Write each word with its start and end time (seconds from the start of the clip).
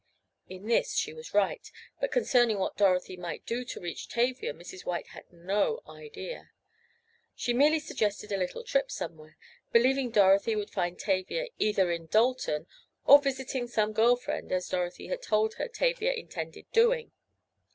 In 0.49 0.65
this 0.65 0.95
she 0.95 1.13
was 1.13 1.35
right, 1.35 1.69
but 1.99 2.11
concerning 2.11 2.57
what 2.57 2.75
Dorothy 2.75 3.15
might 3.15 3.45
do 3.45 3.63
to 3.65 3.79
reach 3.79 4.07
Tavia 4.09 4.51
Mrs. 4.51 4.83
White 4.83 5.09
had 5.09 5.31
no 5.31 5.81
idea. 5.87 6.49
She 7.35 7.53
merely 7.53 7.77
suggested 7.79 8.31
a 8.31 8.37
"little 8.37 8.63
trip 8.63 8.89
somewhere," 8.89 9.37
believing 9.71 10.09
Dorothy 10.09 10.55
would 10.55 10.71
find 10.71 10.97
Tavia, 10.97 11.49
either 11.59 11.91
in 11.91 12.07
Dalton, 12.07 12.65
or 13.05 13.21
visiting 13.21 13.67
some 13.67 13.93
girl 13.93 14.15
friend, 14.15 14.51
as 14.51 14.69
Dorothy 14.69 15.05
had 15.05 15.21
told 15.21 15.53
her 15.59 15.67
Tavia 15.67 16.13
intended 16.13 16.65
doing. 16.71 17.11